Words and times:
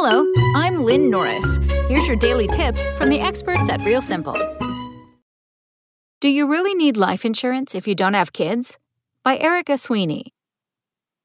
Hello, 0.00 0.32
I'm 0.54 0.84
Lynn 0.84 1.10
Norris. 1.10 1.58
Here's 1.88 2.06
your 2.06 2.16
daily 2.16 2.46
tip 2.46 2.78
from 2.96 3.08
the 3.08 3.18
experts 3.18 3.68
at 3.68 3.82
Real 3.82 4.00
Simple. 4.00 4.36
Do 6.20 6.28
you 6.28 6.48
really 6.48 6.72
need 6.72 6.96
life 6.96 7.24
insurance 7.24 7.74
if 7.74 7.88
you 7.88 7.96
don't 7.96 8.14
have 8.14 8.32
kids? 8.32 8.78
By 9.24 9.38
Erica 9.38 9.76
Sweeney. 9.76 10.32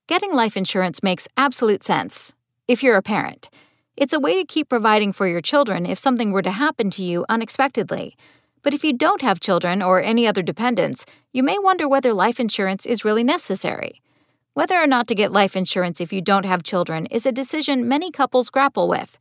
Getting 0.07 0.33
life 0.33 0.57
insurance 0.57 1.03
makes 1.03 1.27
absolute 1.37 1.83
sense 1.83 2.33
if 2.67 2.81
you're 2.81 2.97
a 2.97 3.03
parent. 3.03 3.51
It's 3.95 4.11
a 4.11 4.19
way 4.19 4.41
to 4.41 4.43
keep 4.43 4.69
providing 4.69 5.13
for 5.13 5.27
your 5.27 5.39
children 5.39 5.85
if 5.85 5.99
something 5.99 6.31
were 6.31 6.41
to 6.41 6.49
happen 6.49 6.89
to 6.89 7.03
you 7.03 7.27
unexpectedly. 7.29 8.17
But 8.63 8.73
if 8.73 8.83
you 8.83 8.91
don't 8.91 9.21
have 9.21 9.39
children 9.39 9.83
or 9.83 10.01
any 10.01 10.25
other 10.25 10.41
dependents, 10.41 11.05
you 11.31 11.43
may 11.43 11.59
wonder 11.59 11.87
whether 11.87 12.11
life 12.11 12.39
insurance 12.39 12.87
is 12.87 13.05
really 13.05 13.23
necessary. 13.23 14.01
Whether 14.55 14.77
or 14.77 14.85
not 14.85 15.07
to 15.07 15.15
get 15.15 15.31
life 15.31 15.55
insurance 15.55 15.99
if 15.99 16.13
you 16.13 16.21
don't 16.21 16.45
have 16.45 16.61
children 16.61 17.07
is 17.07 17.25
a 17.25 17.31
decision 17.31 17.87
many 17.87 18.11
couples 18.11 18.51
grapple 18.51 18.87
with. 18.87 19.17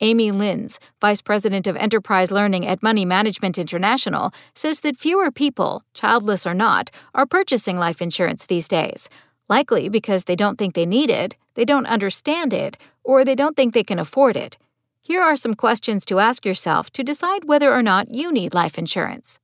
Amy 0.00 0.30
Linz, 0.30 0.78
Vice 1.00 1.22
President 1.22 1.66
of 1.66 1.74
Enterprise 1.76 2.30
Learning 2.30 2.66
at 2.66 2.82
Money 2.82 3.06
Management 3.06 3.56
International, 3.56 4.30
says 4.54 4.80
that 4.80 4.98
fewer 4.98 5.30
people, 5.30 5.82
childless 5.94 6.46
or 6.46 6.52
not, 6.52 6.90
are 7.14 7.24
purchasing 7.24 7.78
life 7.78 8.02
insurance 8.02 8.44
these 8.44 8.68
days. 8.68 9.08
Likely 9.48 9.88
because 9.88 10.24
they 10.24 10.36
don't 10.36 10.58
think 10.58 10.74
they 10.74 10.84
need 10.84 11.08
it, 11.08 11.34
they 11.54 11.64
don't 11.64 11.86
understand 11.86 12.52
it, 12.52 12.76
or 13.02 13.24
they 13.24 13.34
don't 13.34 13.56
think 13.56 13.72
they 13.72 13.84
can 13.84 13.98
afford 13.98 14.36
it. 14.36 14.58
Here 15.02 15.22
are 15.22 15.36
some 15.36 15.54
questions 15.54 16.04
to 16.06 16.18
ask 16.18 16.44
yourself 16.44 16.90
to 16.90 17.02
decide 17.02 17.44
whether 17.44 17.72
or 17.72 17.82
not 17.82 18.10
you 18.10 18.30
need 18.30 18.52
life 18.52 18.76
insurance. 18.76 19.40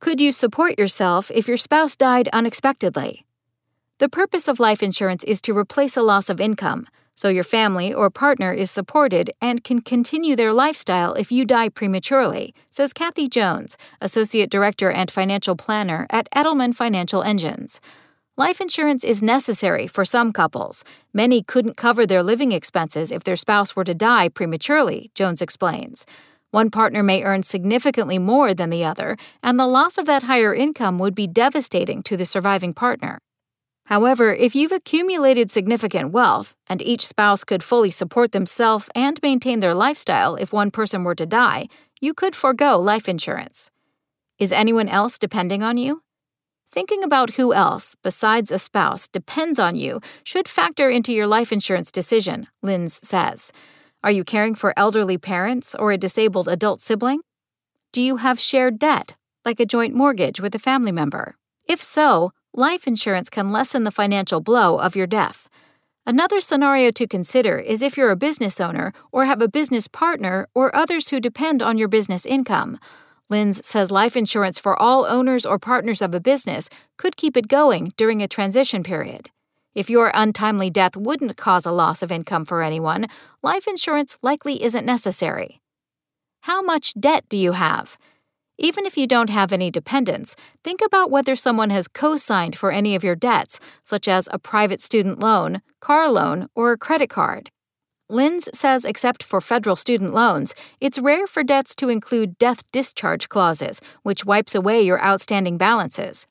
Could 0.00 0.20
you 0.20 0.32
support 0.32 0.76
yourself 0.76 1.30
if 1.30 1.46
your 1.46 1.56
spouse 1.56 1.94
died 1.94 2.28
unexpectedly? 2.32 3.25
The 3.98 4.10
purpose 4.10 4.46
of 4.46 4.60
life 4.60 4.82
insurance 4.82 5.24
is 5.24 5.40
to 5.40 5.56
replace 5.56 5.96
a 5.96 6.02
loss 6.02 6.28
of 6.28 6.38
income, 6.38 6.86
so 7.14 7.30
your 7.30 7.44
family 7.44 7.94
or 7.94 8.10
partner 8.10 8.52
is 8.52 8.70
supported 8.70 9.30
and 9.40 9.64
can 9.64 9.80
continue 9.80 10.36
their 10.36 10.52
lifestyle 10.52 11.14
if 11.14 11.32
you 11.32 11.46
die 11.46 11.70
prematurely, 11.70 12.54
says 12.68 12.92
Kathy 12.92 13.26
Jones, 13.26 13.78
Associate 14.02 14.50
Director 14.50 14.90
and 14.90 15.10
Financial 15.10 15.56
Planner 15.56 16.06
at 16.10 16.28
Edelman 16.36 16.74
Financial 16.74 17.22
Engines. 17.22 17.80
Life 18.36 18.60
insurance 18.60 19.02
is 19.02 19.22
necessary 19.22 19.86
for 19.86 20.04
some 20.04 20.30
couples. 20.30 20.84
Many 21.14 21.42
couldn't 21.42 21.78
cover 21.78 22.04
their 22.04 22.22
living 22.22 22.52
expenses 22.52 23.10
if 23.10 23.24
their 23.24 23.34
spouse 23.34 23.74
were 23.74 23.84
to 23.84 23.94
die 23.94 24.28
prematurely, 24.28 25.10
Jones 25.14 25.40
explains. 25.40 26.04
One 26.50 26.68
partner 26.68 27.02
may 27.02 27.22
earn 27.22 27.44
significantly 27.44 28.18
more 28.18 28.52
than 28.52 28.68
the 28.68 28.84
other, 28.84 29.16
and 29.42 29.58
the 29.58 29.66
loss 29.66 29.96
of 29.96 30.04
that 30.04 30.24
higher 30.24 30.54
income 30.54 30.98
would 30.98 31.14
be 31.14 31.26
devastating 31.26 32.02
to 32.02 32.18
the 32.18 32.26
surviving 32.26 32.74
partner. 32.74 33.20
However, 33.86 34.34
if 34.34 34.56
you've 34.56 34.72
accumulated 34.72 35.52
significant 35.52 36.10
wealth, 36.10 36.56
and 36.68 36.82
each 36.82 37.06
spouse 37.06 37.44
could 37.44 37.62
fully 37.62 37.90
support 37.90 38.32
themselves 38.32 38.88
and 38.96 39.20
maintain 39.22 39.60
their 39.60 39.74
lifestyle 39.74 40.34
if 40.34 40.52
one 40.52 40.72
person 40.72 41.04
were 41.04 41.14
to 41.14 41.24
die, 41.24 41.68
you 42.00 42.12
could 42.12 42.34
forego 42.34 42.78
life 42.78 43.08
insurance. 43.08 43.70
Is 44.38 44.52
anyone 44.52 44.88
else 44.88 45.18
depending 45.18 45.62
on 45.62 45.78
you? 45.78 46.02
Thinking 46.68 47.04
about 47.04 47.34
who 47.34 47.54
else, 47.54 47.94
besides 48.02 48.50
a 48.50 48.58
spouse, 48.58 49.06
depends 49.06 49.60
on 49.60 49.76
you 49.76 50.00
should 50.24 50.48
factor 50.48 50.90
into 50.90 51.12
your 51.14 51.28
life 51.28 51.52
insurance 51.52 51.92
decision, 51.92 52.48
Linz 52.62 52.94
says. 53.06 53.52
Are 54.02 54.10
you 54.10 54.24
caring 54.24 54.56
for 54.56 54.74
elderly 54.76 55.16
parents 55.16 55.76
or 55.76 55.92
a 55.92 55.96
disabled 55.96 56.48
adult 56.48 56.82
sibling? 56.82 57.20
Do 57.92 58.02
you 58.02 58.16
have 58.16 58.40
shared 58.40 58.80
debt, 58.80 59.14
like 59.44 59.60
a 59.60 59.64
joint 59.64 59.94
mortgage 59.94 60.40
with 60.40 60.56
a 60.56 60.58
family 60.58 60.92
member? 60.92 61.36
If 61.68 61.82
so, 61.82 62.32
life 62.56 62.86
insurance 62.86 63.28
can 63.28 63.52
lessen 63.52 63.84
the 63.84 63.90
financial 63.90 64.40
blow 64.40 64.78
of 64.78 64.96
your 64.96 65.06
death. 65.06 65.48
Another 66.06 66.40
scenario 66.40 66.90
to 66.92 67.06
consider 67.06 67.58
is 67.58 67.82
if 67.82 67.96
you're 67.96 68.10
a 68.10 68.16
business 68.16 68.60
owner 68.60 68.94
or 69.12 69.26
have 69.26 69.42
a 69.42 69.48
business 69.48 69.86
partner 69.86 70.48
or 70.54 70.74
others 70.74 71.08
who 71.08 71.20
depend 71.20 71.62
on 71.62 71.76
your 71.76 71.88
business 71.88 72.24
income. 72.24 72.78
Linz 73.28 73.66
says 73.66 73.90
life 73.90 74.16
insurance 74.16 74.58
for 74.58 74.80
all 74.80 75.04
owners 75.04 75.44
or 75.44 75.58
partners 75.58 76.00
of 76.00 76.14
a 76.14 76.20
business 76.20 76.70
could 76.96 77.16
keep 77.16 77.36
it 77.36 77.48
going 77.48 77.92
during 77.96 78.22
a 78.22 78.28
transition 78.28 78.82
period. 78.82 79.28
If 79.74 79.90
your 79.90 80.10
untimely 80.14 80.70
death 80.70 80.96
wouldn't 80.96 81.36
cause 81.36 81.66
a 81.66 81.72
loss 81.72 82.00
of 82.00 82.10
income 82.10 82.46
for 82.46 82.62
anyone, 82.62 83.08
life 83.42 83.66
insurance 83.66 84.16
likely 84.22 84.62
isn't 84.62 84.86
necessary. 84.86 85.60
How 86.42 86.62
much 86.62 86.94
debt 86.94 87.24
do 87.28 87.36
you 87.36 87.52
have? 87.52 87.98
Even 88.58 88.86
if 88.86 88.96
you 88.96 89.06
don't 89.06 89.28
have 89.28 89.52
any 89.52 89.70
dependents, 89.70 90.34
think 90.64 90.80
about 90.84 91.10
whether 91.10 91.36
someone 91.36 91.70
has 91.70 91.88
co 91.88 92.16
signed 92.16 92.56
for 92.56 92.70
any 92.70 92.94
of 92.94 93.04
your 93.04 93.14
debts, 93.14 93.60
such 93.82 94.08
as 94.08 94.28
a 94.32 94.38
private 94.38 94.80
student 94.80 95.20
loan, 95.20 95.60
car 95.80 96.10
loan, 96.10 96.48
or 96.54 96.72
a 96.72 96.78
credit 96.78 97.10
card. 97.10 97.50
Linz 98.08 98.48
says, 98.54 98.84
except 98.84 99.22
for 99.22 99.40
federal 99.40 99.76
student 99.76 100.14
loans, 100.14 100.54
it's 100.80 100.98
rare 100.98 101.26
for 101.26 101.42
debts 101.42 101.74
to 101.74 101.88
include 101.88 102.38
death 102.38 102.62
discharge 102.72 103.28
clauses, 103.28 103.80
which 104.04 104.24
wipes 104.24 104.54
away 104.54 104.80
your 104.80 105.04
outstanding 105.04 105.58
balances. 105.58 106.26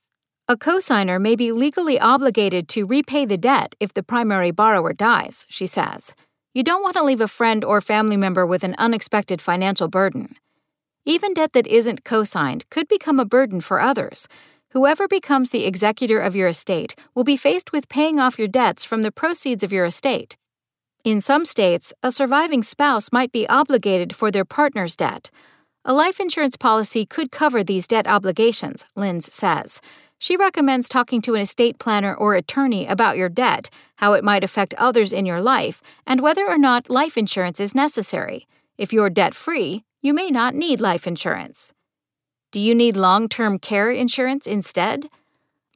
A 0.48 0.56
cosigner 0.56 1.20
may 1.20 1.36
be 1.36 1.52
legally 1.52 2.00
obligated 2.00 2.68
to 2.70 2.86
repay 2.86 3.26
the 3.26 3.38
debt 3.38 3.76
if 3.80 3.94
the 3.94 4.04
primary 4.04 4.52
borrower 4.52 4.94
dies, 4.94 5.46
she 5.50 5.68
says. 5.68 6.16
You 6.54 6.64
don't 6.64 6.82
want 6.82 6.96
to 6.96 7.04
leave 7.04 7.20
a 7.20 7.28
friend 7.28 7.66
or 7.66 7.82
family 7.82 8.16
member 8.16 8.46
with 8.46 8.64
an 8.64 8.76
unexpected 8.78 9.42
financial 9.42 9.90
burden. 9.90 10.38
Even 11.06 11.36
debt 11.36 11.54
that 11.54 11.68
isn't 11.68 12.04
co-signed 12.04 12.68
could 12.72 12.88
become 12.88 13.20
a 13.20 13.26
burden 13.26 13.62
for 13.62 13.80
others. 13.80 14.28
Whoever 14.70 15.08
becomes 15.08 15.52
the 15.52 15.66
executor 15.66 16.20
of 16.20 16.36
your 16.36 16.48
estate 16.48 16.96
will 17.14 17.24
be 17.24 17.38
faced 17.38 17.72
with 17.72 17.88
paying 17.90 18.20
off 18.20 18.40
your 18.40 18.48
debts 18.48 18.84
from 18.84 19.04
the 19.04 19.12
proceeds 19.12 19.64
of 19.64 19.72
your 19.72 19.86
estate. 19.86 20.36
In 21.04 21.22
some 21.22 21.46
states, 21.46 21.94
a 22.02 22.12
surviving 22.12 22.64
spouse 22.64 23.12
might 23.12 23.32
be 23.32 23.48
obligated 23.48 24.16
for 24.16 24.32
their 24.32 24.44
partner's 24.44 24.96
debt. 24.96 25.30
A 25.86 25.94
life 25.94 26.20
insurance 26.20 26.58
policy 26.58 27.06
could 27.06 27.32
cover 27.32 27.64
these 27.64 27.88
debt 27.88 28.08
obligations, 28.08 28.88
Linz 28.96 29.32
says. 29.32 29.82
She 30.18 30.36
recommends 30.36 30.90
talking 30.90 31.22
to 31.22 31.36
an 31.36 31.42
estate 31.42 31.78
planner 31.78 32.16
or 32.16 32.34
attorney 32.34 32.88
about 32.88 33.18
your 33.18 33.30
debt, 33.30 33.70
how 33.98 34.14
it 34.14 34.24
might 34.24 34.44
affect 34.44 34.74
others 34.74 35.14
in 35.14 35.28
your 35.28 35.42
life, 35.42 35.84
and 36.08 36.22
whether 36.22 36.50
or 36.50 36.58
not 36.58 36.90
life 36.90 37.16
insurance 37.16 37.60
is 37.60 37.76
necessary. 37.76 38.48
If 38.78 38.92
you're 38.92 39.12
debt 39.12 39.36
free, 39.36 39.84
you 40.06 40.14
may 40.14 40.30
not 40.30 40.54
need 40.54 40.80
life 40.80 41.08
insurance. 41.08 41.74
Do 42.52 42.60
you 42.60 42.76
need 42.76 42.96
long 42.96 43.28
term 43.28 43.58
care 43.58 43.90
insurance 43.90 44.46
instead? 44.46 45.10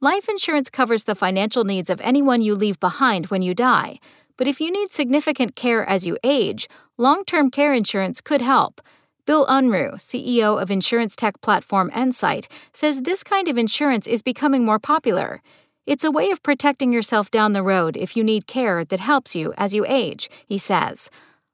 Life 0.00 0.28
insurance 0.28 0.70
covers 0.70 1.02
the 1.02 1.16
financial 1.16 1.64
needs 1.64 1.90
of 1.90 2.00
anyone 2.00 2.40
you 2.40 2.54
leave 2.54 2.78
behind 2.78 3.26
when 3.26 3.42
you 3.42 3.54
die, 3.54 3.98
but 4.36 4.46
if 4.46 4.60
you 4.60 4.70
need 4.70 4.92
significant 4.92 5.56
care 5.56 5.84
as 5.84 6.06
you 6.06 6.16
age, 6.22 6.68
long 6.96 7.24
term 7.24 7.50
care 7.50 7.72
insurance 7.72 8.20
could 8.20 8.40
help. 8.40 8.80
Bill 9.26 9.46
Unruh, 9.48 9.94
CEO 9.96 10.62
of 10.62 10.70
insurance 10.70 11.16
tech 11.16 11.40
platform 11.40 11.90
Ensight, 11.90 12.46
says 12.72 13.00
this 13.00 13.24
kind 13.24 13.48
of 13.48 13.58
insurance 13.58 14.06
is 14.06 14.22
becoming 14.22 14.64
more 14.64 14.78
popular. 14.78 15.42
It's 15.86 16.04
a 16.04 16.12
way 16.12 16.30
of 16.30 16.44
protecting 16.44 16.92
yourself 16.92 17.32
down 17.32 17.52
the 17.52 17.64
road 17.64 17.96
if 17.96 18.16
you 18.16 18.22
need 18.22 18.46
care 18.46 18.84
that 18.84 19.00
helps 19.00 19.34
you 19.34 19.52
as 19.56 19.74
you 19.74 19.84
age, 19.88 20.30
he 20.46 20.56
says. 20.56 21.10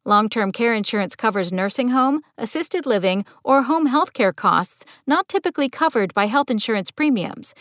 Long 0.07 0.29
term 0.29 0.53
care 0.53 0.73
insurance 0.73 1.17
covers 1.17 1.51
nursing 1.53 1.89
home, 1.89 2.23
assisted 2.39 2.87
living, 2.87 3.25
or 3.43 3.65
home 3.65 3.87
health 3.87 4.13
care 4.13 4.33
costs 4.33 4.85
not 5.05 5.27
typically 5.27 5.69
covered 5.69 6.15
by 6.15 6.27
health 6.27 6.49
insurance 6.49 6.93
premiums. 6.93 7.57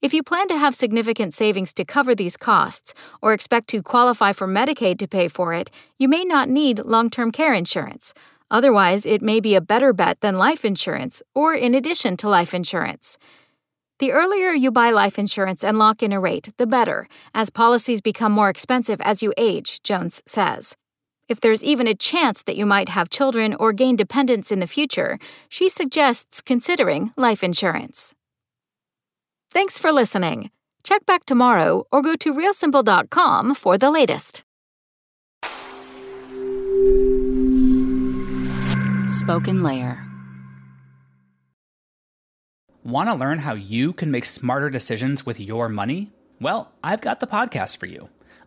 If 0.00 0.14
you 0.14 0.22
plan 0.22 0.48
to 0.48 0.56
have 0.56 0.74
significant 0.74 1.34
savings 1.34 1.74
to 1.74 1.84
cover 1.84 2.14
these 2.14 2.38
costs 2.38 2.94
or 3.20 3.34
expect 3.34 3.68
to 3.68 3.82
qualify 3.82 4.32
for 4.32 4.48
Medicaid 4.48 4.98
to 5.00 5.06
pay 5.06 5.28
for 5.28 5.52
it, 5.52 5.70
you 5.98 6.08
may 6.08 6.24
not 6.24 6.48
need 6.48 6.78
long 6.78 7.10
term 7.10 7.30
care 7.30 7.52
insurance. 7.52 8.14
Otherwise, 8.50 9.04
it 9.04 9.20
may 9.20 9.38
be 9.38 9.54
a 9.54 9.60
better 9.60 9.92
bet 9.92 10.22
than 10.22 10.38
life 10.38 10.64
insurance 10.64 11.22
or 11.34 11.54
in 11.54 11.74
addition 11.74 12.16
to 12.16 12.26
life 12.26 12.54
insurance. 12.54 13.18
The 13.98 14.12
earlier 14.12 14.52
you 14.52 14.70
buy 14.70 14.88
life 14.88 15.18
insurance 15.18 15.62
and 15.62 15.78
lock 15.78 16.02
in 16.02 16.10
a 16.10 16.18
rate, 16.18 16.54
the 16.56 16.66
better, 16.66 17.06
as 17.34 17.50
policies 17.50 18.00
become 18.00 18.32
more 18.32 18.48
expensive 18.48 19.00
as 19.02 19.22
you 19.22 19.34
age, 19.36 19.82
Jones 19.82 20.22
says. 20.24 20.74
If 21.32 21.40
there's 21.40 21.64
even 21.64 21.88
a 21.88 21.94
chance 21.94 22.42
that 22.42 22.58
you 22.58 22.66
might 22.66 22.90
have 22.90 23.08
children 23.08 23.54
or 23.54 23.72
gain 23.72 23.96
dependents 23.96 24.52
in 24.52 24.58
the 24.58 24.66
future, 24.66 25.18
she 25.48 25.70
suggests 25.70 26.42
considering 26.42 27.10
life 27.16 27.42
insurance. 27.42 28.14
Thanks 29.50 29.78
for 29.78 29.92
listening. 29.92 30.50
Check 30.84 31.06
back 31.06 31.24
tomorrow 31.24 31.84
or 31.90 32.02
go 32.02 32.16
to 32.16 32.34
realsimple.com 32.34 33.54
for 33.54 33.78
the 33.78 33.90
latest. 33.90 34.42
SpokenLayer. 39.06 40.06
Want 42.84 43.08
to 43.08 43.14
learn 43.14 43.38
how 43.38 43.54
you 43.54 43.94
can 43.94 44.10
make 44.10 44.26
smarter 44.26 44.68
decisions 44.68 45.24
with 45.24 45.40
your 45.40 45.70
money? 45.70 46.12
Well, 46.42 46.70
I've 46.84 47.00
got 47.00 47.20
the 47.20 47.26
podcast 47.26 47.78
for 47.78 47.86
you. 47.86 48.10